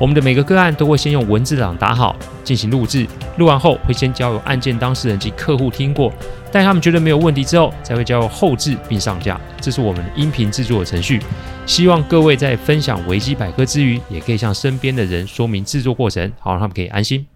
[0.00, 3.06] 我们的每个个案都会先用文字档打好，进行录制。
[3.36, 6.10] 录完后会先交由案件当事人及客户听过，
[6.50, 9.38] 待他们觉得没有问题之后，才会交由后制并上架。
[9.60, 11.20] 这是我们的音频制作的程序。
[11.66, 17.26] 希望各位在分享维基百科之余，也可以向身边的人说明制作过程，好让他们可以安心。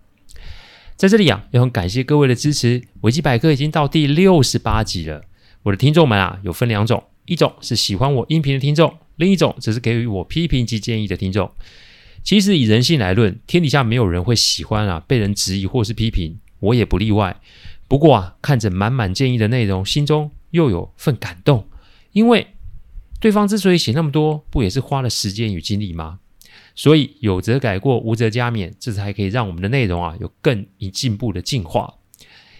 [0.97, 2.81] 在这里啊，也很感谢各位的支持。
[3.03, 5.21] 维基百科已经到第六十八集了。
[5.65, 11.51] 我的听众们啊，有分两种，一种是喜欢我音频的听众，另一种则是给予我批评及建议的听众。
[12.25, 17.39] 其实以人性来论，天底下没有人会喜欢啊被人质疑或是批评，我也不例外。
[17.87, 21.69] 不过啊，看着满满建议的内容，心中又有份感动，
[22.13, 22.47] 因为
[23.21, 26.19] 对方之所以写那么多，不也是花了时间与精力吗？
[26.75, 31.93] 所以有则改过，无则加勉，这才可以让我们的内容啊有更一进步的进化。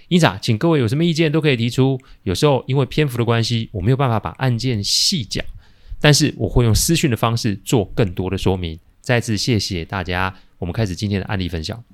[0.09, 1.99] 因此啊，请各位有什么意见都可以提出。
[2.23, 5.43] 有时候因为篇幅的关系，我没有办法把案件细讲，
[5.99, 8.79] 但是我会用私讯的方式做更多的说明。
[9.05, 11.85] 再次谢谢大家，我们开始今天的案例分享。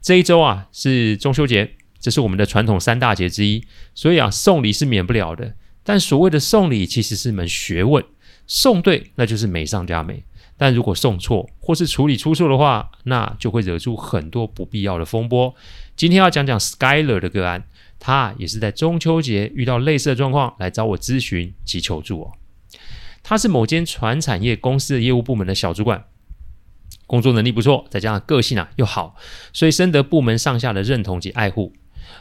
[0.00, 3.62] 这一周啊是中秋节，这是我们的传统三大节之一，
[3.94, 5.54] 所以啊送礼是免不了的。
[5.84, 8.02] 但所谓的送礼其实是门学问，
[8.46, 10.24] 送对那就是美上加美，
[10.56, 15.54] 但如果送错或是处理出错的话，那就会惹出很多不必要的风波。
[15.94, 17.64] 今天要讲讲 Skyler 的个案，
[17.98, 22.32] 他也是在中秋节遇到类似的状况来找我咨询及求助哦。
[23.22, 26.02] 他是某间传产业公司的业务部门的小主管。
[27.12, 29.14] 工作能力不错，再加上个性啊又好，
[29.52, 31.74] 所以深得部门上下的认同及爱护。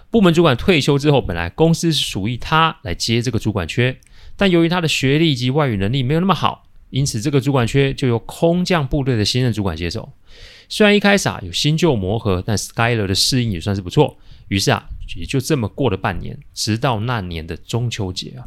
[0.10, 3.98] 部门主管退休之后，本来公司是属于他来接这个主管缺，
[4.36, 10.12] 但由于他的学历及外语能力没有那么好，因此这个主管缺就由空降部队的新任主管接手。
[10.68, 14.18] 虽然一开始啊有新旧磨合，但 Skyler 的适应也算是不错。
[14.50, 14.84] 于是啊
[15.16, 18.44] 也就这么过了半年，直到那年的中秋节啊，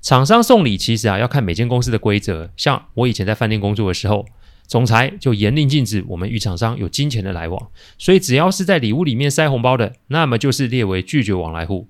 [0.00, 2.52] 厂商送礼其实啊要看每间公司的规则。
[2.56, 4.24] 像我以前在饭店工作的时候。
[4.66, 11.86] 总裁就严令禁止我们与厂商有金钱的来往，所以只要是在礼物里面塞红包的，那么就是列为拒绝往来户。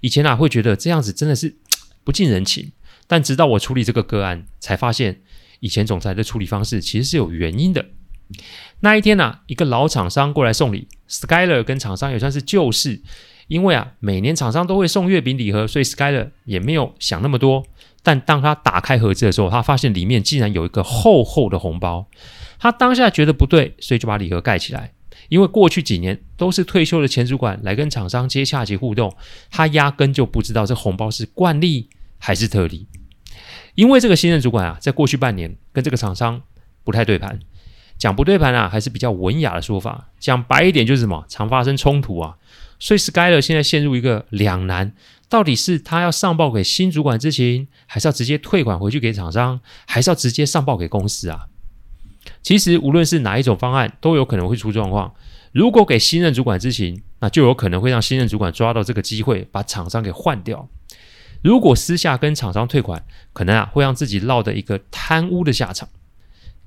[0.00, 1.56] 以前啊会觉得这样子真的是
[2.04, 2.72] 不近人情，
[3.06, 5.22] 但直到我处理这个个案，才发现
[5.60, 7.86] 以前总裁的处理方式其实是有原因的。
[8.80, 13.00] 那一天呢、啊，一个老厂商过来送礼，Skyler 跟厂商也算是旧识，
[13.48, 17.66] 因为啊每年厂商都会送月饼礼盒，所以 Skyler 也没有想那么多。
[18.02, 22.06] 但当他打开盒子的时候，他发现里面竟然有一个厚厚的红包。
[22.58, 24.92] 他当下觉得不对，所以就把礼盒盖起来。
[25.28, 29.14] 因为过去几年都是退休的前主管来跟厂商接洽及互动，
[29.50, 31.88] 他压根就不知道这红包是惯例
[32.18, 32.86] 还是特例。
[33.74, 36.42] 因为这个新任主管啊，在过去半年跟这个厂商
[36.82, 37.38] 不太对盘，
[37.96, 40.08] 讲不对盘啊，还是比较文雅的说法。
[40.18, 42.36] 讲白一点就是什么，常发生冲突啊。
[42.78, 44.92] 所以 Skyler 现在陷入一个两难。
[45.30, 51.46] 到底是他要上报给新主管知情，还是要直接退款回去给厂商，还是要直接上报给公司啊？
[52.42, 55.14] 其实无论是哪一种方案，都有可能会出状况。
[55.52, 60.68] 如果给新任主管知情，那就有可能会让新任主管抓到这个机会，把厂商给换掉。
[61.42, 65.88] 如果私下跟厂商退款，可能啊会让自己落得一个贪污的下场。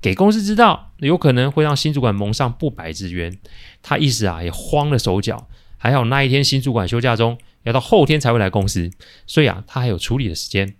[0.00, 3.38] 给公司知道，有可能会让新主管蒙上不白之冤。
[3.82, 5.48] 他一时啊也慌了手脚。
[5.76, 7.38] 还好那一天新主管休假中。
[7.64, 8.90] 要到后天才会来公司，
[9.26, 10.74] 所以啊，他还有处理的时间。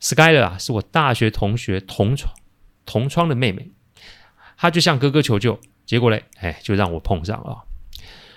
[0.00, 2.32] Skyler 啊，是我大学同学同窗
[2.84, 3.70] 同窗的妹妹，
[4.56, 7.64] 他就向哥哥求救，结果嘞，哎，就让我碰上了。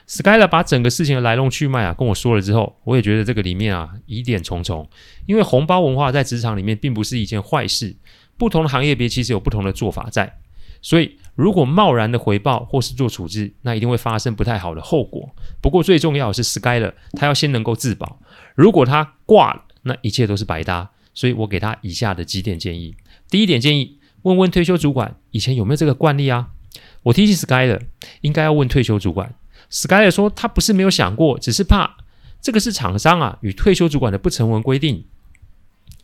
[0.07, 4.89] Skyler 把整个事情的来龙去脉啊跟我说了之后，我也觉得这个里面啊疑点重重，
[5.27, 7.95] 因为红包文化在职场里面并不是一件坏事，
[8.37, 10.39] 不同的行业别其实有不同的做法在。
[10.81, 15.29] 所以，如果贸然的回报或是做处置，那一定会发生不太好的后果。
[15.61, 18.19] 不过，最重要的是 Skyler，他要先能够自保。
[18.55, 20.91] 如果他挂了，那一切都是白搭。
[21.13, 22.93] 所以我给他以下的几点建议：
[23.29, 26.49] 第一点建议，问问退休主管以前有没有这个惯例啊？
[27.03, 27.79] 我提醒 Skyler，
[28.19, 29.33] 应该要问退休主管。
[29.71, 31.95] Skyler 说他不是没有想过，只是怕
[32.41, 35.05] 这个是厂商啊与退休主管的不成文规定。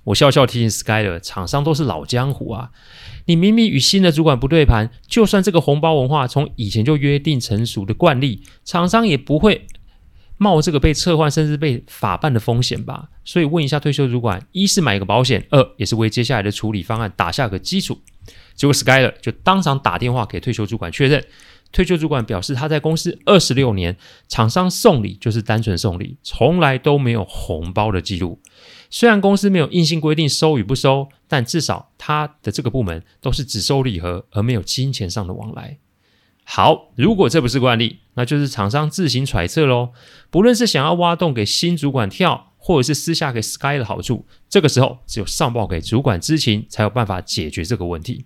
[0.05, 2.71] 我笑笑提醒 Skyler，厂商都是老江湖啊。
[3.25, 9.67] 你明明与新的主管不对盘，就算这个红包文化从以前就约定成熟的惯例，厂商也不会
[10.37, 13.09] 冒这个被撤换甚至被法办的风险吧？
[13.23, 17.99] 所以问一下退休主管，一是买个保险，二也是为接下来的处理方案打下个基础。
[18.53, 21.25] 结果 Skyler 就当场打电话给退休主管确认，
[21.71, 23.97] 退休主管表示他在公司二十六年，
[24.27, 28.39] 厂商送礼就是单纯送礼，从来都没有红包的记录。
[28.95, 35.79] 虽然公司没有硬性规定收与不收，但至少他的这个部门都是只收礼盒，而没有金钱上的往来。
[36.45, 39.89] 好，如果这不是惯例，那就是厂商自行揣测喽。
[40.29, 48.23] 不论是想要挖洞给新主管跳，或者是私下给 Sky 的好处，这个时候只有上报给主管知情，才有办法解决这个问题。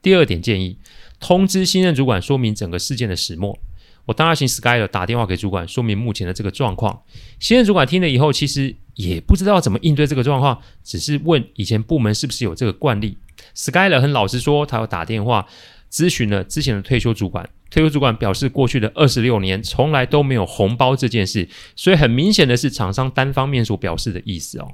[0.00, 0.78] 第二点建议，
[1.18, 3.58] 通知新任主管说明整个事件的始末。
[4.04, 7.02] 我当然请 Sky 打电话给主管，说明目前的这个状况。
[7.40, 13.16] 新任主管听了以后，其实也不知道怎么应对这个状况，只是问以前部门是不是有这个惯例。
[13.54, 15.46] Skyler 很老实说，他有打电话。
[15.88, 24.66] 咨询了之前的退休主管，退休主管表示，过去的二十六年从来都没有红包这件事，所以很明显的是厂商单方面所表示的意思哦。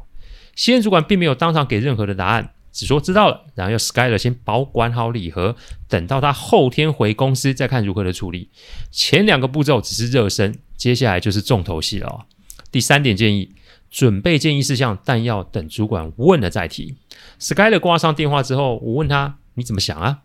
[0.56, 5.54] 新任主管并没有当场给任何的答案，只说知道了，然后要 Skyler 先保管好礼盒，
[5.86, 8.48] 等到他后天回公司再看如何的处理。
[8.90, 12.24] 前两个步骤只是热身，接下来就是重头戏了哦。
[12.72, 13.52] 第三点建议，
[13.92, 16.96] 准备建议事项，但要等主管问了再提。
[17.38, 20.20] Skyler 挂上电话之后，我问他，你怎么想啊？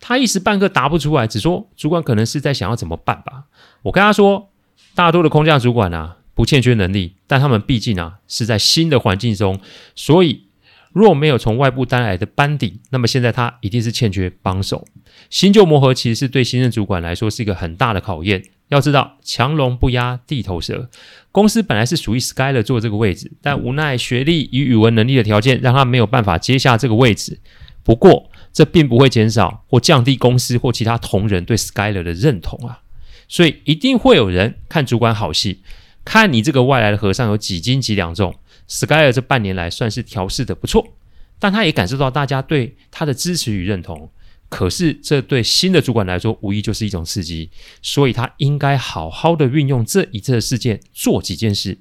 [0.00, 3.44] 他一时半刻答不出来，只说主管可能是在想要怎么办吧。
[3.82, 4.50] 我跟他说，
[4.94, 9.60] 大多的空降主管啊，不欠缺能力，但他们毕竟啊是在新的环境中，
[9.94, 10.46] 所以
[10.92, 14.86] 若没有从外部带来的班底，那么现在他一定是欠缺帮手。
[15.28, 18.42] 新旧磨合其实是对新任主管来说是一个很大的考验。
[18.72, 20.88] 要知道，强龙不压地头蛇。
[21.30, 27.38] 公司本来是属于 Skyler 坐这个位置，但无奈学历与语文能力的条件让他没有办法接下这个位置。
[27.82, 32.80] 不过，这并不会减少或降低公司或其他同仁对 Skyler 的认同啊，
[33.28, 35.60] 所以一定会有人看主管好戏，
[36.02, 38.34] 看你这个外来的和尚有几斤几两重。
[38.68, 40.94] Skyler 这半年来算是调试的不错，
[41.38, 44.10] 但他也感受到大家对他的支持与认同。
[44.52, 47.48] 可是这对新的主管来说，无疑就是一种刺激，
[47.80, 51.78] 所以他应该好好的运用这一次的事件做几件事。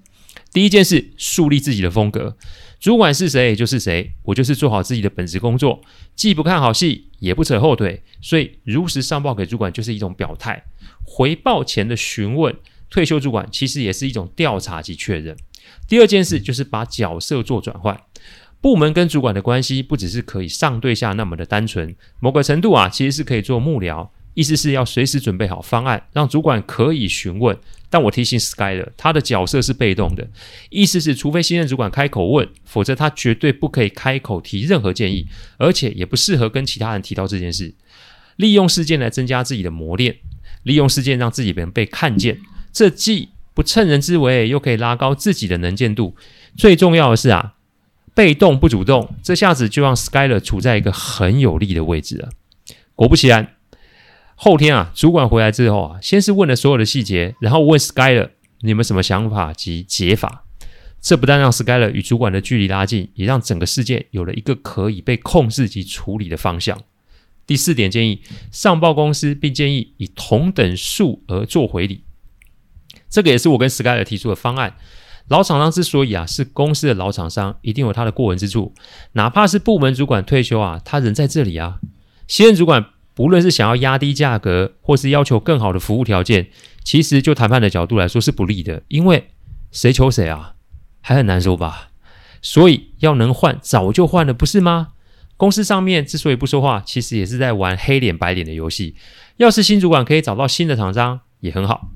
[0.54, 2.38] 第一件事，树立自己的风格。
[2.80, 4.14] 主管是谁，就是谁。
[4.24, 5.82] 我就是做好自己的本职工作，
[6.16, 8.04] 既不看好戏，也不扯后腿。
[8.22, 10.64] 所以如实上报给主管，就是一种表态。
[11.04, 12.56] 回报前的询问，
[12.90, 15.36] 退休主管其实也是一种调查及确认。
[15.90, 18.02] 第二件事就是把角色做转换。
[18.62, 24.10] 部门跟主管的关系，不只是可以上对下那么的单纯，某个程度啊，其实是可以做幕僚。
[24.34, 27.58] 意思是要随时准备好方案，让主管可以询问。
[27.90, 30.26] 但我提醒 Skyler，他的角色是被动的，
[30.70, 37.74] 意思是除非新任主管开口问，否则他绝对不可以开口提任何建议，而且也不适合跟其他人提到这件事。
[38.38, 40.16] 利用事件来增加自己的磨练，
[40.64, 42.40] 利用事件让自己被人被看见，
[42.72, 46.16] 这既不趁人之危，又可以拉高自己的能见度。
[46.56, 47.56] 最重要的是啊，
[48.14, 52.30] 被动不主动，这下子就让 Skyler 处在一个很有利的位置了。
[52.96, 53.56] 果不其然。
[54.36, 58.32] 后天啊，主管回来之后啊，先是问了所有的细节，然后问 Skyler
[58.62, 60.46] 你们什么想法及解法。
[61.00, 66.82] 这不但让 Skyler 与主管的距离拉近，也让整个事件有了一个可以被控制及处理的方向。
[67.46, 68.22] 第四点建议，
[68.52, 72.04] 上报公司，并建议以同等数额做回礼。
[73.10, 74.76] 这个也是我跟 Skyler 提出的方案。
[75.28, 78.74] 老厂商之所以啊是公司的老厂商，一定有他的过人之处。
[79.14, 81.80] 哪怕是部门主管退休啊，他人在这里啊，
[82.28, 82.86] 新任主管。
[83.18, 86.48] 无论是想要压低价格，或是要求更好的服务条件，
[86.84, 89.30] 其实就谈判的角度来说是不利的，因为
[89.70, 90.56] 谁求谁啊，
[91.02, 91.90] 还很难说吧。
[92.42, 94.94] 所以要能换，早就换了，不是吗？
[95.38, 98.96] 公司上面之所以不说话，其实也是在玩黑脸白脸的游戏。
[99.38, 101.92] 要是新主管可以找到新的厂商，也很好。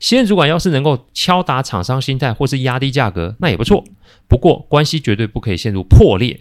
[0.00, 3.84] 新任主管要是能够敲打厂商心态，或是压低价格，那也不错。
[4.28, 6.40] 不过关系绝对不可以陷入破裂。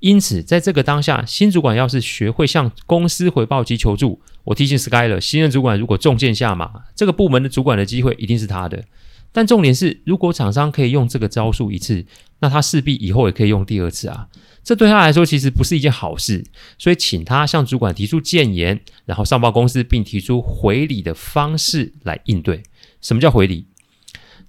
[0.00, 8.84] 因此，在这个当下，新主管要是学会向公司回报及求助，我提醒 Skyler，新任主管如果中箭下马，这个部门的主管的机会一定是他的。
[9.32, 12.04] 但重点是，如果厂商可以用这个招数一次，
[12.40, 14.28] 那他势必以后也可以用第二次啊。
[14.64, 16.44] 这对他来说其实不是一件好事，
[16.78, 22.62] 所以请他向主管提出建言，然后上报公司，并提出回礼的方式来应对。
[23.00, 23.66] 什么叫回礼？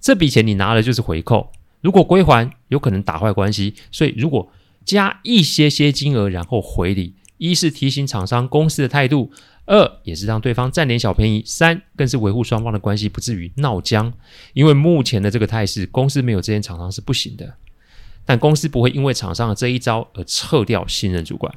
[0.00, 4.50] 这笔钱你拿了就是回扣，如果归还，有可能打坏关系，所以如果
[4.84, 7.14] 加一些些金额，然后回礼。
[7.36, 9.30] 一是提醒厂商公司的态度，
[9.68, 14.12] 二也是让对方占点小便宜，三更是维护双方的关系不至于闹僵。
[14.54, 17.54] 因为目前的这个态势，公司没有这间厂商是不行的。
[18.24, 21.52] 但公司不会因为厂商的这一招而撤掉新任主管。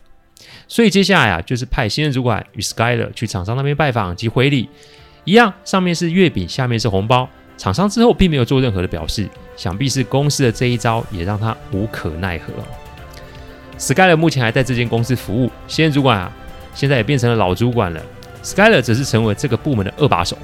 [0.68, 4.70] 所以接下来啊，就是派新任主管与 Skyler 去厂商那边拜访及回礼，
[5.24, 7.30] 一样，上面是月饼，下面是红包。
[7.58, 12.54] 厂商之后并没有做任何的表示，想必是公司的这一招也让他无可奈何。
[13.78, 16.32] Skyler 目前还在这间公司服务，新任主管啊，
[16.74, 18.02] 现在也变成了老主管了。
[18.44, 20.38] Skyler 则是成为这个部门的二把手，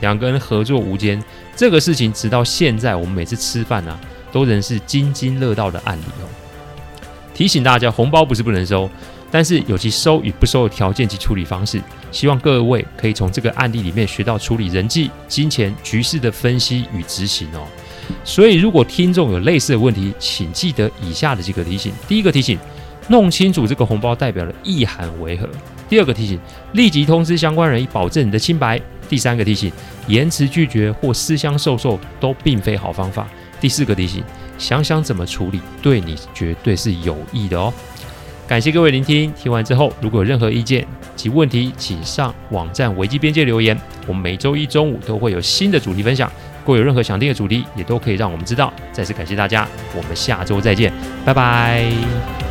[0.00, 1.22] 两个人合作无间。
[1.54, 3.98] 这个事情直到现在，我们每次吃饭啊，
[4.32, 6.28] 都仍是津津乐道的案例哦。
[7.32, 8.90] 提醒大家，红包不是不能收，
[9.30, 11.80] 但是有其收与不收的条件及处理方式。
[12.10, 17.66] 希望各位可以从这个案例里面学到处理人际、金钱、局势的分析与执行哦。
[18.24, 22.58] 所以，如果听众有类似的问题，请记得以下的几个提醒：第一个提醒，
[23.08, 25.46] 弄清楚这个红包代表的意涵为何；
[25.88, 26.38] 第二个提醒，
[26.72, 28.76] 立即通知相关人以保证你的清白；
[29.08, 29.70] 第三个提醒，
[30.08, 33.24] 延迟拒绝或私相授受都并非好方法；
[33.60, 34.22] 第四个提醒，
[34.58, 37.72] 想想怎么处理，对你绝对是有益的哦。
[38.48, 40.86] 感谢各位聆听，听完之后如果有任何意见
[41.16, 43.76] 及问题，请上网站危机边界留言。
[44.06, 46.30] 我们每周一中午都会有新的主题分享。
[46.60, 48.72] 如果有任何想听的主题，也都可以让我们知道。
[48.92, 50.92] 再次感谢大家，我们下周再见，
[51.24, 52.45] 拜拜。